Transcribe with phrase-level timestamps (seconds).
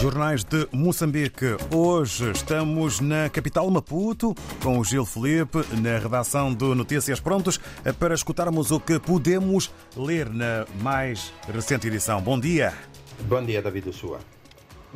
[0.00, 1.56] Jornais de Moçambique.
[1.74, 7.58] Hoje estamos na capital Maputo com o Gil Felipe na redação do Notícias Prontos
[7.98, 12.20] para escutarmos o que podemos ler na mais recente edição.
[12.20, 12.74] Bom dia.
[13.22, 14.18] Bom dia, David Ochoa.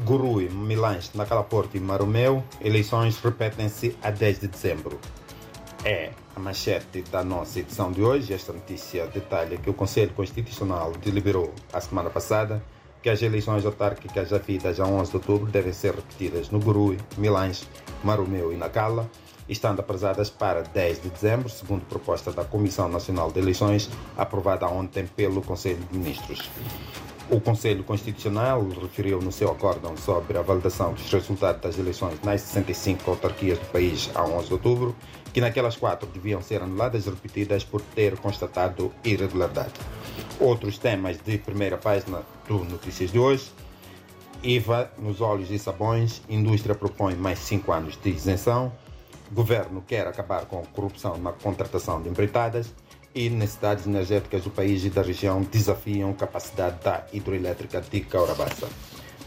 [0.04, 5.00] Gurui, Milães, Nacalaporto e Maromeu, eleições repetem-se a 10 de dezembro.
[5.82, 8.34] É a manchete da nossa edição de hoje.
[8.34, 12.62] Esta notícia detalha que o Conselho Constitucional deliberou a semana passada
[13.02, 17.66] que as eleições autárquicas havidas a 11 de outubro devem ser repetidas no Gurui, Milães,
[18.04, 19.08] Maromeu e Nacala,
[19.48, 25.06] estando apresadas para 10 de dezembro, segundo proposta da Comissão Nacional de Eleições, aprovada ontem
[25.06, 26.48] pelo Conselho de Ministros.
[27.30, 32.40] O Conselho Constitucional referiu no seu acórdão sobre a validação dos resultados das eleições nas
[32.40, 34.96] 65 autarquias do país a 11 de outubro
[35.32, 39.74] que naquelas quatro deviam ser anuladas e repetidas por ter constatado irregularidade.
[40.40, 43.52] Outros temas de primeira página do Notícias de hoje.
[44.42, 46.22] IVA nos óleos e sabões.
[46.28, 48.72] Indústria propõe mais cinco anos de isenção.
[49.30, 52.74] Governo quer acabar com a corrupção na contratação de empreitadas.
[53.12, 58.68] E necessidades energéticas do país e da região desafiam a capacidade da hidroelétrica de Caurabaça.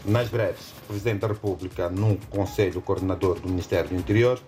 [0.06, 4.40] Nas breves, o Presidente da República, no Conselho Coordenador do Ministério do Interior,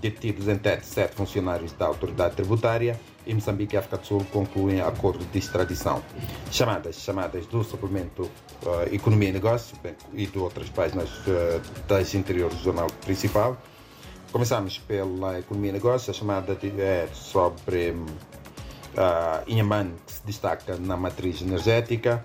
[0.00, 4.80] detidos em tete sete funcionários da autoridade tributária e Moçambique e África do Sul concluem
[4.80, 6.02] acordo de extradição.
[6.50, 9.76] Chamadas, chamadas do suplemento uh, Economia e Negócio
[10.12, 13.56] e de outras páginas uh, das interiores do jornal principal.
[14.30, 17.94] Começamos pela Economia e Negócio, a chamada de, é sobre
[18.96, 22.24] uh, Inhaman, que se destaca na matriz energética.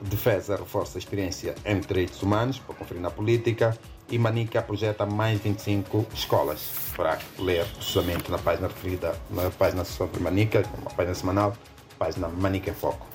[0.00, 3.76] Defesa reforça a experiência em direitos humanos, para conferir na política
[4.10, 10.20] e Manica projeta mais 25 escolas para ler precisamente na página referida, na página sobre
[10.20, 11.54] Manica, uma página semanal,
[11.98, 13.06] página Manica em Foco.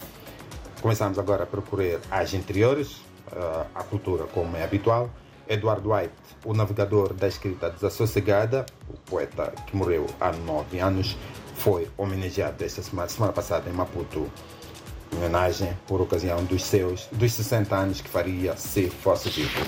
[0.81, 3.01] Começamos agora a procurar as interiores,
[3.31, 5.09] eh, a cultura como é habitual.
[5.47, 11.17] Eduardo White, o navegador da escrita desassossegada, o poeta que morreu há nove anos,
[11.55, 14.29] foi homenageado esta semana, semana passada em Maputo,
[15.11, 19.65] em homenagem por ocasião dos seus dos 60 anos que faria se fosse vivo.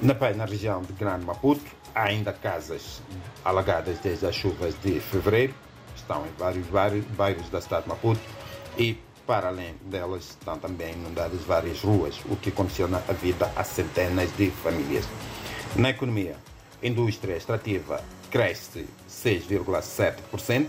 [0.00, 3.00] Na, na região de Grande Maputo, há ainda casas
[3.44, 5.54] alagadas desde as chuvas de fevereiro,
[5.94, 6.66] estão em vários
[7.16, 8.20] bairros da cidade de Maputo
[8.76, 13.64] e, para além delas, estão também inundadas várias ruas, o que condiciona a vida a
[13.64, 15.06] centenas de famílias.
[15.76, 16.36] Na economia,
[16.82, 20.68] indústria extrativa cresce 6,7%,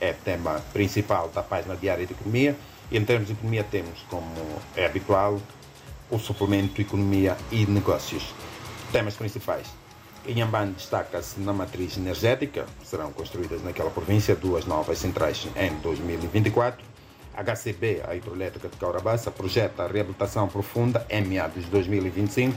[0.00, 2.56] é tema principal da página diária de economia,
[2.90, 4.26] e em termos de economia temos, como
[4.76, 5.40] é habitual,
[6.10, 8.34] o suplemento Economia e Negócios.
[8.92, 9.66] Temas principais.
[10.26, 16.93] Inhamban destaca-se na matriz energética, serão construídas naquela província duas novas centrais em 2024.
[17.36, 22.56] HCB, a hidroelétrica de Caurabassa, projeta a reabilitação profunda em meados de 2025.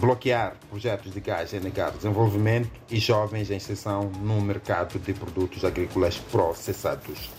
[0.00, 5.64] Bloquear projetos de gás e negar desenvolvimento e jovens em sessão no mercado de produtos
[5.64, 7.30] agrícolas processados.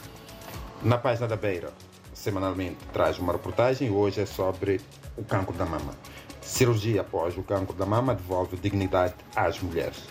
[0.81, 1.71] Na página da Beira,
[2.13, 4.81] semanalmente traz uma reportagem, hoje é sobre
[5.17, 5.93] o cancro da mama.
[6.49, 10.03] Cirurgia após o cancro da mama devolve dignidade às mulheres.